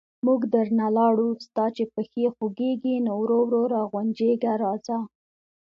موږ 0.25 0.41
درنه 0.53 0.87
لاړو، 0.97 1.29
ستا 1.45 1.65
چې 1.75 1.83
پښې 1.93 2.25
خوګېږي، 2.35 2.95
نو 3.05 3.13
ورو 3.21 3.37
ورو 3.47 3.61
را 3.73 3.81
غونجېږه 3.91 4.53
راځه... 4.63 4.97